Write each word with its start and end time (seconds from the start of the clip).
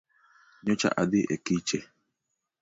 Nyocha 0.63 0.89
adhi 1.01 1.21
e 1.33 1.35
kiche. 1.45 1.79